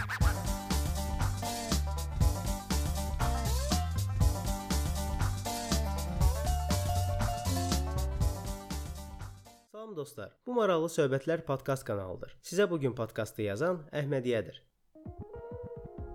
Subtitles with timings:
[0.00, 0.08] Salam
[9.96, 10.32] dostlar.
[10.46, 12.32] Bu maraqlı söhbətlər podkast kanalıdır.
[12.40, 14.62] Sizə bu gün podkastı yazan Əhmədiyyədir.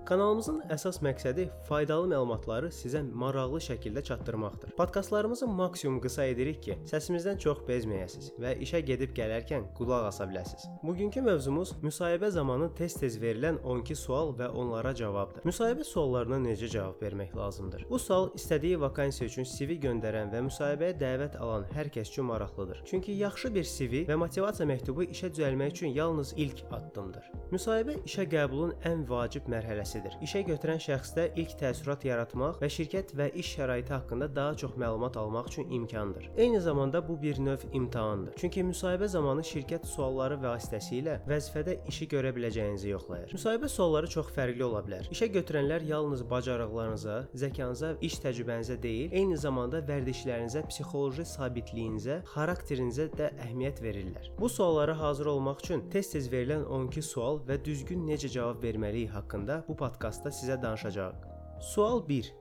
[0.06, 4.76] Kanalımızın əsas məqsədi faydalı məlumatları sizə maraqlı şəkildə çatdırmaqdır.
[4.78, 10.68] Podkastlarımızı maksimum qısa edirik ki, səsimizdən çox bezməyəsiniz və işə gedib gələrkən qulaq asa biləsiniz.
[10.84, 15.48] Bugünkü mövzumuz müsahibə zamanı tez-tez verilən 12 sual və onlara cavabdır.
[15.50, 17.88] Müsahibə suallarına necə cavab vermək lazımdır?
[17.90, 22.86] Bu sual istədiyi vakansiya üçün CV göndərən və müsahibəyə dəvət alan hər kəs üçün maraqlıdır.
[22.86, 27.34] Çünki yaxşı bir CV və motivasiya məktubu işə düzəlmək üçün yalnız ilk addımdır.
[27.50, 30.16] Müsahibə işə qəbulun ən vacib mərhələsidir mərhələsidir.
[30.26, 35.17] İşə götürən şəxsdə ilk təəssürat yaratmaq və şirkət və iş şəraiti haqqında daha çox məlumat
[35.17, 36.30] almaq üçün imkandır.
[36.38, 38.34] Eyni zamanda bu bir növ imtahandır.
[38.38, 43.31] Çünki müsahibə zamanı şirkət sualları vasitəsilə vəzifədə işi görə biləcəyinizi yoxlayır.
[43.34, 45.09] Müsahibə sualları çox fərqli ola bilər.
[45.12, 53.31] İşə götürənlər yalnız bacarıqlarınıza, zəkanıza, iş təcrübənizə deyil, eyni zamanda vərdişlərinizə, psixoloji sabitliyinizə, xarakterinizə də
[53.45, 54.31] əhəmiyyət verirlər.
[54.39, 59.64] Bu suallara hazır olmaq üçün tez-tez verilən 12 sual və düzgün necə cavab verməliyik haqqında
[59.67, 61.16] bu podkastda sizə danışacağıq.
[61.61, 62.33] Sual 1.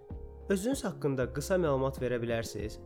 [0.49, 2.79] Özünüz haqqında qısa məlumat verə bilərsiniz?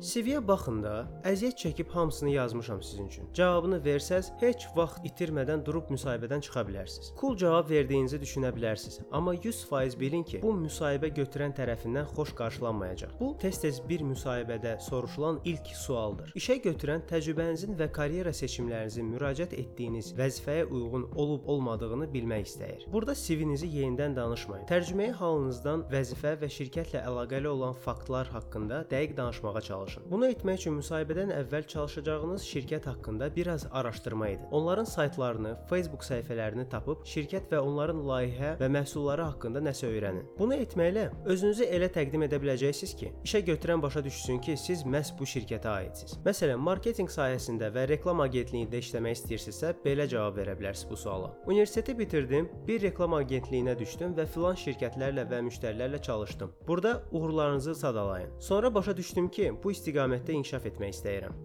[0.00, 0.92] CV-yə baxın da,
[1.28, 3.26] əziyyət çəkib hamısını yazmışam sizin üçün.
[3.36, 7.10] Cavabını versəz, heç vaxt itirmədən durub müsahibədən çıxa bilərsiniz.
[7.20, 13.12] Cool cavab verdiyinizi düşünə bilərsiniz, amma 100% bilin ki, bu müsahibə götürən tərəfindən xoş qarşılanmayacaq.
[13.18, 16.32] Bu tez-tez bir müsahibədə soruşulan ilk sualdır.
[16.40, 22.88] İşə götürən təcrübənizin və karyera seçimlərinizin müraciət etdiyiniz vəzifəyə uyğun olub-olmadığını bilmək istəyir.
[22.88, 24.64] Burada CV-nizi yenidən danışmayın.
[24.72, 30.10] Tərcüməyi halınızdan vəzifə və şirkətlə əlaqəli olan faktlar haqqında dəqiq danışmağa çalışın çalışın.
[30.10, 34.44] Bunu etmək üçün müsahibədən əvvəl çalışacağınız şirkət haqqında biraz araşdırma edin.
[34.50, 40.26] Onların saytlarını, Facebook səhifələrini tapıb şirkət və onların layihə və məhsulları haqqında nəsə öyrənin.
[40.38, 45.12] Bunu etməklə özünüzü elə təqdim edə biləcəksiniz ki, işə götürən başa düşsün ki, siz məhz
[45.18, 46.18] bu şirkətə aidsiz.
[46.24, 51.32] Məsələn, marketinq sahəsində və reklam agentliyində işləmək istəyirsinizsə, belə cavab verə bilərsiniz bu suala.
[51.46, 56.52] Universiteti bitirdim, bir reklam agentliyinə düşdüm və filan şirkətlərlə və müştərilərlə çalışdım.
[56.68, 58.30] Burada uğurlarınızı sadalayın.
[58.38, 61.36] Sonra başa düşdüm ki, bu istiqamətdə inkişaf etmək istəyirəm.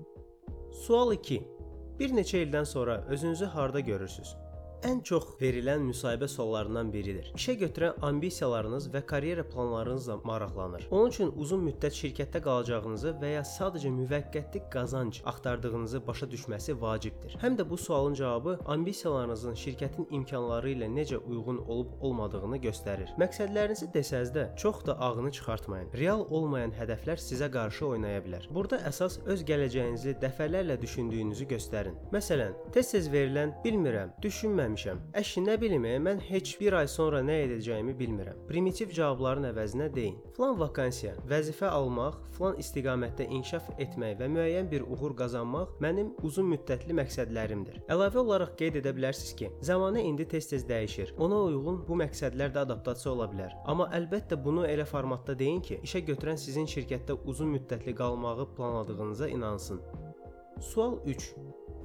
[0.83, 1.41] Sual 2.
[1.99, 4.35] Bir neçə ildən sonra özünüzü harda görürsüz?
[4.85, 7.31] Ən çox verilən müsahibə suallarından biridir.
[7.39, 10.87] İşə götürən ambisiyalarınız və karyera planlarınızla maraqlanır.
[10.91, 17.37] Onun üçün uzun müddət şirkətdə qalacağınızı və ya sadəcə müvəqqəti qazanc axtardığınızı başa düşməsi vacibdir.
[17.41, 23.15] Həm də bu sualın cavabı ambisiyalarınızın şirkətin imkanları ilə necə uyğun olub-olmadığını göstərir.
[23.17, 25.89] Məqsədlərinizi desəz də çox da ağını çıxartmayın.
[25.97, 28.45] Real olmayan hədəflər sizə qarşı oynaya bilər.
[28.53, 31.97] Burada əsas öz gələcəyinizi dəfələrlə düşündüyünüzü göstərin.
[32.13, 34.99] Məsələn, tez-tez verilən bilmirəm, düşünməmişəm eləmişəm.
[35.15, 38.45] Əşi nə bilim, mən heç bir ay sonra nə edəcəyimi bilmirəm.
[38.47, 40.17] Primitiv cavabların əvəzinə deyin.
[40.35, 46.49] Falan vakansiya, vəzifə almaq, falan istiqamətdə inkişaf etmək və müəyyən bir uğur qazanmaq mənim uzun
[46.51, 47.83] müddətli məqsədlərimdir.
[47.89, 51.15] Əlavə olaraq qeyd edə bilərsiniz ki, zamanı indi tez-tez dəyişir.
[51.17, 53.55] Ona uyğun bu məqsədlər də adaptasiya ola bilər.
[53.65, 59.29] Amma əlbəttə bunu elə formatda deyin ki, işə götürən sizin şirkətdə uzun müddətli qalmağı planladığınıza
[59.29, 59.81] inansın.
[60.61, 61.33] Sual 3.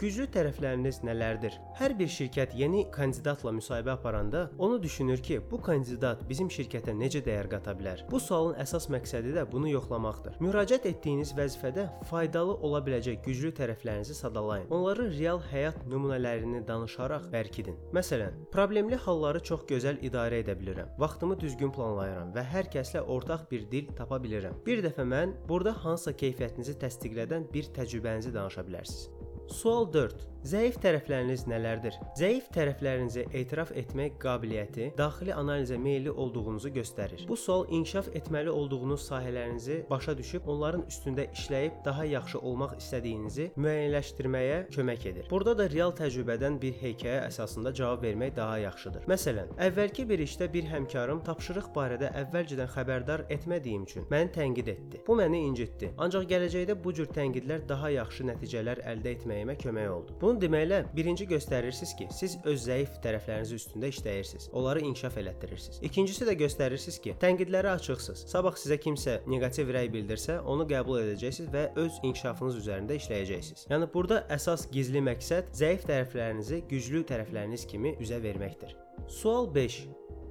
[0.01, 1.59] Güclü tərəfləriniz nələrdir?
[1.77, 7.21] Hər bir şirkət yeni kandidatla müsahibə aparanda onu düşünür ki, bu kandidat bizim şirkətə necə
[7.27, 8.01] dəyər qata bilər?
[8.09, 10.39] Bu sualın əsas məqsədi də bunu yoxlamaqdır.
[10.41, 14.73] Müraciət etdiyiniz vəzifədə faydalı ola biləcək güclü tərəflərinizi sadalayın.
[14.73, 17.77] Onları real həyat nümunələrini danışaraq bərkidin.
[17.93, 20.97] Məsələn, problemli halları çox gözəl idarə edə bilirəm.
[21.05, 24.63] Vaxtımı düzgün planlayıram və hər kəslə ortaq bir dil tapa bilirəm.
[24.65, 29.20] Bir dəfə mən burada hansısa keyfiyyətinizi təsdiqlədən bir təcrübənizi danışa bilərsiniz.
[29.51, 30.31] Sual 4.
[30.41, 31.99] Zəif tərəfləriniz nələrdir?
[32.17, 37.27] Zəif tərəflərinizi etiraf etmək qabiliyyəti daxili analizə meylli olduğunuzu göstərir.
[37.29, 43.51] Bu sual inkişaf etməli olduğunuz sahələrinizi başa düşüb onların üstündə işləyib daha yaxşı olmaq istədiyinizi
[43.61, 45.29] müəyyənləşdirməyə kömək edir.
[45.31, 49.05] Burada da real təcrübədən bir hekayə əsasında cavab vermək daha yaxşıdır.
[49.13, 55.05] Məsələn, əvvəlki bir işdə bir həmkarım tapşırıq barədə əvvəlcədən xəbərdar etmədiyim üçün məni tənqid etdi.
[55.05, 55.93] Bu məni incitdi.
[56.01, 60.15] Ancaq gələcəkdə bu cür tənqidlər daha yaxşı nəticələr əldə etməyimə kömək oldu.
[60.21, 64.49] Bunu deməklə birinci göstərirsiniz ki, siz öz zəif tərəfləriniz üstündə işləyirsiniz.
[64.53, 65.81] Onları inkişaf elətdirirsiniz.
[65.87, 68.27] İkincisi də göstərirsiniz ki, tənqidlərə açıqsınız.
[68.31, 73.67] Sabah sizə kimsə neqativ rəy bildirsə, onu qəbul edəcəksiniz və öz inkişafınız üzərində işləyəcəksiniz.
[73.73, 78.77] Yəni burada əsas gizli məqsəd zəif tərəflərinizi güclü tərəfləriniz kimi üzə verməkdir.
[79.09, 79.83] Sual 5.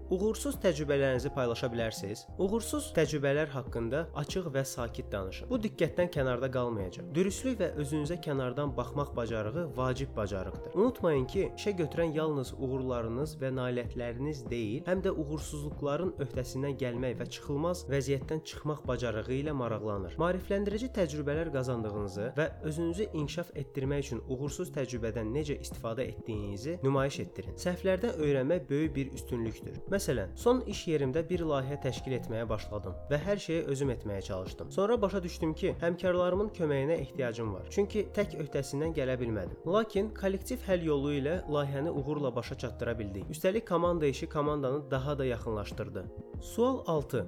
[0.10, 2.24] Uğursuz təcrübələrinizi paylaşa bilərsiniz.
[2.42, 5.46] Uğursuz təcrübələr haqqında açıq və sakit danışın.
[5.52, 7.12] Bu diqqətdən kənarda qalmayacaq.
[7.14, 10.74] Dürüstlük və özünüzə kənardan baxmaq bacarığı vacib bacarıqdır.
[10.74, 17.30] Unutmayın ki, işə götürən yalnız uğurlarınız və nailiyyətləriniz deyil, həm də uğursuzluqların öhdəsindən gəlmək və
[17.38, 20.18] çıxılmaz vəziyyətdən çıxmaq bacarığı ilə maraqlanır.
[20.18, 27.62] Maarifləndirici təcrübələr qazandığınızı və özünüzü inkişaf etdirmək üçün uğursuz təcrübədən necə istifadə etdiyinizi nümayiş etdirin.
[27.62, 29.78] Səhvlərdən öyrənmək böyük bir üstünlükdür.
[29.86, 29.99] Məsələn,
[30.36, 34.72] son iş yerimdə bir layihə təşkil etməyə başladım və hər şeyi özüm etməyə çalışdım.
[34.72, 37.68] Sonra başa düşdüm ki, həmkarlarımın köməyinə ehtiyacım var.
[37.70, 39.58] Çünki tək öhdəsindən gələ bilmədim.
[39.68, 43.30] Lakin kollektiv həll yolu ilə layihəni uğurla başa çatdıra bildik.
[43.30, 46.06] Üstəlik komanda işi komandanı daha da yaxınlaşdırdı.
[46.42, 47.26] Sual 6.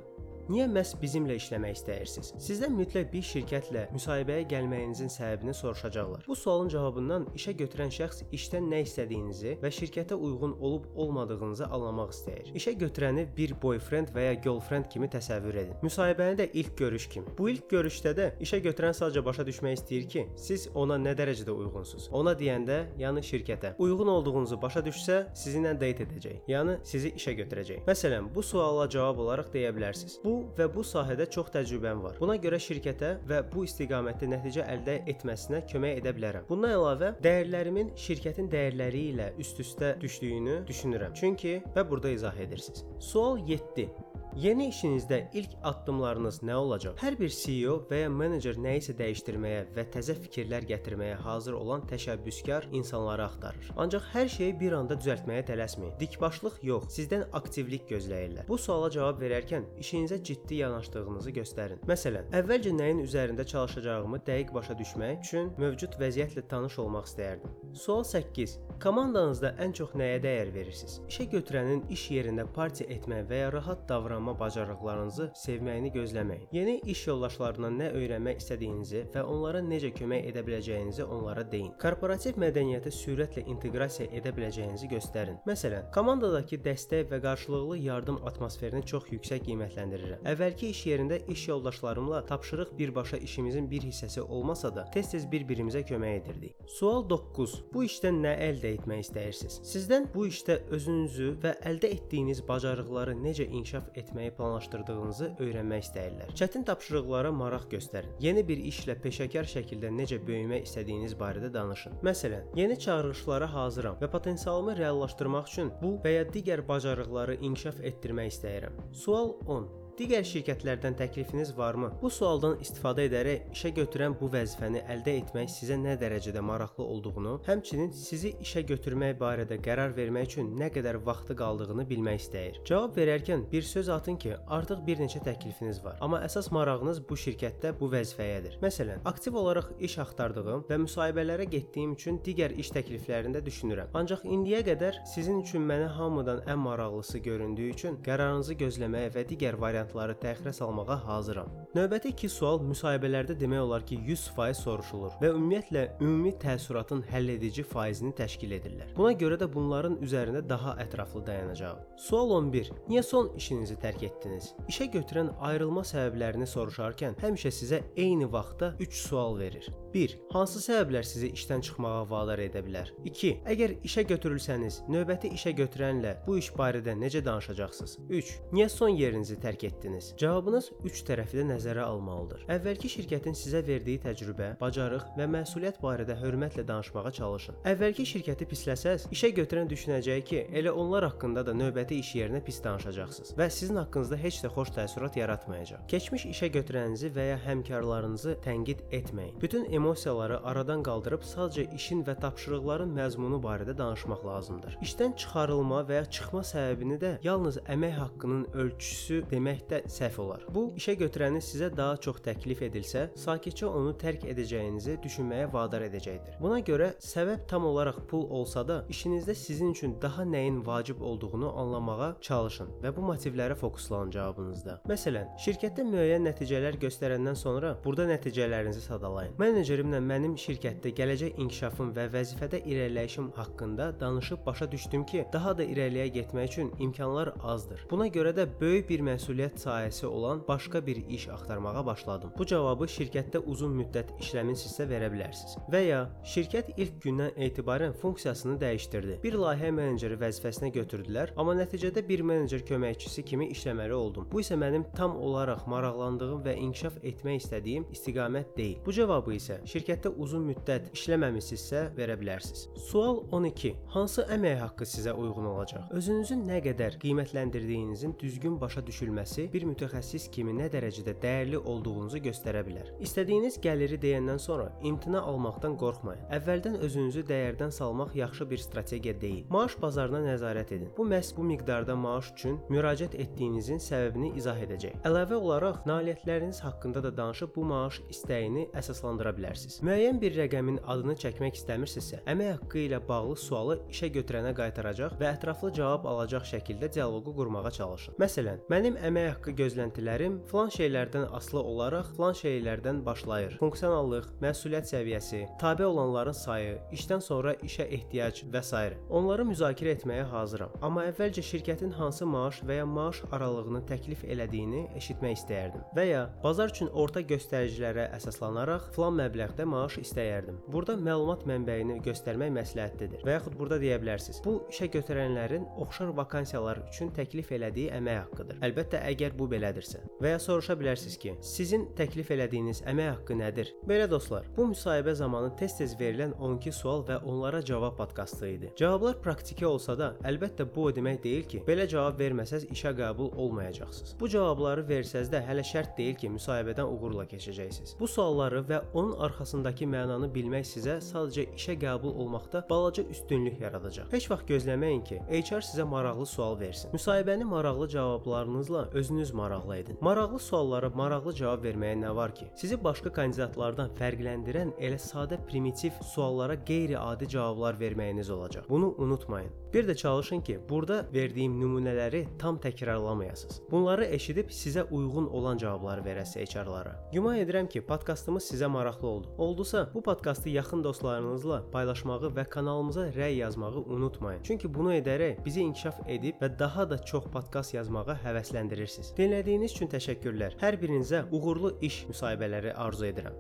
[0.50, 2.32] Niyə məhz bizimlə işləmək istəyirsiniz?
[2.42, 6.24] Sizdən mütləq bir şirkətlə müsahibəyə gəlməyinizin səbəbini soruşacaqlar.
[6.28, 12.16] Bu sualın cavabından işə götürən şəxs işdən nə istədiyinizi və şirkətə uyğun olub olmadığınızı anlamaq
[12.16, 12.52] istəyir.
[12.58, 15.78] İşə götürəni bir boyfriend və ya girlfriend kimi təsəvvür edin.
[15.86, 17.36] Müsahibəni də ilk görüş kimi.
[17.38, 21.54] Bu ilk görüşdə də işə götürən sadəcə başa düşmək istəyir ki, siz ona nə dərəcədə
[21.54, 22.10] uyğunsunuz.
[22.18, 26.44] Ona deyəndə, yəni şirkətə uyğun olduğunuzu başa düşsə, sizinlə date edəcək.
[26.52, 27.86] Yəni sizi işə götürəcək.
[27.88, 30.20] Məsələn, bu suala cavab olaraq deyə bilərsiniz.
[30.24, 32.18] Bu və bu sahədə çox təcrübəm var.
[32.22, 36.48] Buna görə şirkətə və bu istiqamətdə nəticə əldə etməsinə kömək edə bilərəm.
[36.50, 41.18] Bundan əlavə, dəyərlərimin şirkətin dəyərləri ilə üst-üstə düşdüyünü düşünürəm.
[41.18, 42.86] Çünki və burada izah edirsiniz.
[43.00, 43.90] Sual 7.
[44.36, 46.96] Yeni işinizdə ilk addımlarınız nə olacaq?
[47.02, 52.70] Hər bir CEO və ya menecer nəyisə dəyişdirməyə və təzə fikirlər gətirməyə hazır olan təşəbbüskar
[52.72, 53.74] insanları axtarır.
[53.84, 55.98] Ancaq hər şeyi bir anda düzəltməyə tələsməyin.
[56.00, 58.48] Dikbaşlıq yox, sizdən aktivlik gözləyirlər.
[58.48, 61.84] Bu suala cavab verərkən işinizə ciddi yanaşdığınızı göstərin.
[61.92, 67.60] Məsələn, əvvəlcə nəyin üzərində çalışacağımı dəqiq başa düşmək üçün mövcud vəziyyətlə tanış olmaq istəyərdim.
[67.76, 68.56] Sual 8.
[68.82, 71.02] Komandanızda ən çox nəyə dəyər verirsiniz?
[71.12, 76.48] İşə götürənin iş yerində partiya etmək və ya rahat davranmaq davranma bacarıqlarınızı sevməyini gözləməyin.
[76.52, 81.72] Yeni iş yoldaşlarından nə öyrənmək istədiyinizi və onlara necə kömək edə biləcəyinizi onlara deyin.
[81.82, 85.40] Korporativ mədəniyyətə sürətlə inteqrasiya edə biləcəyinizi göstərin.
[85.48, 90.22] Məsələn, komandadakı dəstək və qarşılıqlı yardım atmosferini çox yüksək qiymətləndirirəm.
[90.34, 96.22] Əvvəlki iş yerində iş yoldaşlarımla tapşırıq birbaşa işimizin bir hissəsi olmasa da, tez-tez bir-birimizə kömək
[96.22, 96.56] edirdik.
[96.78, 97.58] Sual 9.
[97.74, 99.60] Bu işdən nə əldə etmək istəyirsiniz?
[99.74, 106.34] Sizdən bu işdə özünüzü və əldə etdiyiniz bacarıqları necə inkişaf etmək etməyi planlaşdırdığınızı öyrənmək istəyirlər.
[106.36, 108.12] Çətin tapşırıqlara maraq göstərin.
[108.20, 112.00] Yeni bir işlə peşəkar şəkildə necə böyümək istədiyiniz barədə danışın.
[112.04, 118.36] Məsələn, yeni çağırışlara hazıram və potensialımı reallaşdırmaq üçün bu və ya digər bacarıqları inkişaf etdirmək
[118.36, 118.82] istəyirəm.
[118.92, 119.81] Sual 10.
[120.02, 121.92] Digər şirkətlərdən təklifiniz varmı?
[122.02, 127.36] Bu sualdan istifadə edərək işə götürən bu vəzifəni əldə etmək sizə nə dərəcədə maraqlı olduğunu,
[127.46, 132.58] həmçinin sizi işə götürmək barədə qərar vermək üçün nə qədər vaxtı qaldığını bilmək istəyir.
[132.66, 137.20] Cavab verərkən bir söz atın ki, artıq bir neçə təklifiniz var, amma əsas marağınız bu
[137.26, 138.58] şirkətdə bu vəzifəyədir.
[138.66, 143.94] Məsələn, aktiv olaraq iş axtardığım və müsahibələrə getdiyim üçün digər iş təkliflərində düşünürəm.
[144.02, 149.62] Ancaq indiyə qədər sizin üçün mənə hamıdan ən maraqlısı göründüyü üçün qərarınızı gözləməyə və digər
[149.62, 151.50] variantları variantları təxirə salmağa hazıram.
[151.76, 158.14] Növbəti 2 sual müsahibələrdə demək olar ki, 100% soruşulur və ümumiyyətlə ümumi təəssüratın həlledici faizini
[158.16, 158.94] təşkil edirlər.
[158.98, 161.80] Buna görə də bunların üzərində daha ətraflı dayanacağam.
[161.98, 162.72] Sual 11.
[162.90, 164.54] Niyə son işinizi tərk etdiniz?
[164.68, 169.70] İşə götürən ayrılma səbəblərini soruşarkən həmişə sizə eyni vaxtda 3 sual verir.
[169.94, 170.16] 1.
[170.32, 172.92] Hansı səbəblər sizi işdən çıxmağa vadar edə bilər?
[173.06, 173.32] 2.
[173.52, 177.98] Əgər işə götürülsəniz, növbəti işə götürənlə bu iş barədə necə danışacaqsınız?
[178.10, 178.32] 3.
[178.56, 180.14] Niyə son yerinizi tərk etdiniz?
[180.22, 182.46] Cavabınız 3 tərəfli nəzərə almalıdır.
[182.56, 187.60] Əvvəlki şirkətin sizə verdiyi təcrübə, bacarıq və məsuliyyət barədə hörmətlə danışmağa çalışın.
[187.74, 192.62] Əvvəlki şirkəti pisləsəz, işə götürən düşünəcək ki, elə onlar haqqında da növbəti iş yerinə pis
[192.64, 195.84] danışacaqsınız və sizin haqqınızda heç də xoş təəssürat yaratmayacaq.
[195.92, 199.38] Keçmiş işə götürəninizi və ya həmkarlarınızı tənqid etməyin.
[199.42, 204.78] Bütün emosiyaları aradan qaldırıb sadəcə işin və tapşırıqların məzmunu barədə danışmaq lazımdır.
[204.86, 210.46] İşdən çıxarılma və ya çıxma səbəbini də yalnız əmək haqqının ölçüsü deməkdə səhv olar.
[210.54, 216.38] Bu işə götürəni sizə daha çox təklif edilsə, sakitcə onu tərk edəcəyinizi düşünməyə vadar edəcəkdir.
[216.44, 221.50] Buna görə səbəb tam olaraq pul olsa da, işinizdə sizin üçün daha nəyin vacib olduğunu
[221.58, 224.78] anlamağa çalışın və bu motivlərə fokuslanın cavabınızda.
[224.94, 229.36] Məsələn, şirkətdə müəyyən nəticələr göstərəndən sonra burada nəticələrinizi sadalayın.
[229.40, 235.54] Menecer menecerimlə mənim şirkətdə gələcək inkişafım və vəzifədə irəliləyişim haqqında danışıb başa düşdüm ki, daha
[235.58, 237.86] da irəliyə getmək üçün imkanlar azdır.
[237.90, 242.34] Buna görə də böyük bir məsuliyyət sahəsi olan başqa bir iş axtarmağa başladım.
[242.38, 245.56] Bu cavabı şirkətdə uzun müddət işləmisinizsə verə bilərsiniz.
[245.72, 249.22] Və ya şirkət ilk gündən etibarən funksiyasını dəyişdirdi.
[249.24, 254.28] Bir layihə meneceri vəzifəsinə götürdülər, amma nəticədə bir menecer köməkçisi kimi işləməli oldum.
[254.32, 258.78] Bu isə mənim tam olaraq maraqlandığım və inkişaf etmək istədiyim istiqamət deyil.
[258.86, 262.68] Bu cavabı isə şirkətdə uzun müddət işləməmisinizsə verə bilərsiniz.
[262.90, 263.74] Sual 12.
[263.94, 265.90] Hansı əmək haqqı sizə uyğun olacaq?
[265.96, 272.64] Özünüzü nə qədər qiymətləndirdiyinizin düzgün başa düşülməsi bir mütəxəssis kimi nə dərəcədə dəyərli olduğunuzu göstərə
[272.68, 272.92] bilər.
[273.06, 276.26] İstədiyiniz gəliri deyəndən sonra imtina almaqdan qorxmayın.
[276.40, 279.46] Əvvəldən özünüzü dəyərdən salmaq yaxşı bir strategiya deyil.
[279.54, 280.92] Maaş bazarına nəzarət edin.
[280.98, 285.02] Bu məhz bu miqdarda maaş üçün müraciət etdiyinizin səbəbini izah edəcək.
[285.08, 289.51] Əlavə olaraq nailiyyətləriniz haqqında da danışıb bu maaş istəyini əsaslandıra bilərsiniz.
[289.86, 295.32] Müəyyən bir rəqəmin adını çəkmək istəmirsinizsə, əmək haqqı ilə bağlı sualı işə götürənə qaytaracaq və
[295.36, 298.18] ətraflı cavab alacaq şəkildə dialoqu qurmağa çalışın.
[298.22, 303.58] Məsələn, mənim əmək haqqı gözləntilərim filan şeylərdən asılı olaraq filan şeylərdən başlayır.
[303.60, 308.84] Funksionallıq, məsuliyyət səviyyəsi, tabe olanların sayı, işdən sonra işə ehtiyac və s.
[309.10, 310.74] Onları müzakirə etməyə hazıram.
[310.82, 315.84] Amma əvvəlcə şirkətin hansı maaş və ya maaş aralığını təklif elədiyini eşitmək istəyərdim.
[315.98, 320.58] Və ya bazar üçün orta göstəricilərə əsaslanaraq filan məbləğdə maaş istəyərdim.
[320.72, 323.24] Burada məlumat mənbəyini göstərmək məsləhətlidir.
[323.26, 324.42] Və yaxud burada deyə bilərsiniz.
[324.46, 328.60] Bu işə götürənlərin oxşar vakansiyalar üçün təklif elədiyi əmək haqqıdır.
[328.68, 330.04] Əlbəttə əgər bu belədirsə.
[330.22, 333.72] Və ya soruşa bilərsiniz ki, sizin təklif elədiyiniz əmək haqqı nədir?
[333.90, 338.72] Belə dostlar, bu müsahibə zamanı tez-tez verilən 12 sual və onlara cavab podkastı idi.
[338.78, 343.34] Cavablar praktiki olsa da, əlbəttə bu o demək deyil ki, belə cavab verməsəz işə qəbul
[343.42, 344.16] olmayacaqsınız.
[344.20, 347.98] Bu cavabları versəz də hələ şərt deyil ki, müsahibədən uğurla keçəcəksiniz.
[348.00, 354.12] Bu sualları və onun arxasındakı mənanı bilmək sizə sadəcə işə qəbul olmaqda balaca üstünlük yaradacaq.
[354.12, 356.92] Heç vaxt gözləməyin ki, HR sizə maraqlı sual versin.
[356.94, 359.98] Müsahibəni maraqlı cavablarınızla özünüz maraqlı edin.
[360.02, 362.50] Maraqlı suallara maraqlı cavab verməyə nə var ki?
[362.56, 368.70] Sizi başqa kandidatlardan fərqləndirən elə sadə primitiv suallara qeyri-adi cavablar verməyiniz olacaq.
[368.70, 369.52] Bunu unutmayın.
[369.74, 373.62] Bir də çalışın ki, burada verdiyim nümunələri tam təkrarlamayasınız.
[373.72, 376.98] Bunları eşidib sizə uyğun olan cavabları verəsiz HR-lara.
[377.14, 379.28] Güman edirəm ki, podkastımız sizə maraqlı oldu.
[379.38, 384.44] Oldusa, bu podkastı yaxın dostlarınızla paylaşmağı və kanalımıza rəy yazmağı unutmayın.
[384.44, 389.14] Çünki bunu edərək bizi inkişaf edib və daha da çox podkast yazmağa həvəsləndirirsiniz.
[389.18, 390.58] Dinlədiyiniz üçün təşəkkürlər.
[390.62, 393.38] Hər birinizə uğurlu iş müsahibələri arzu edirəm.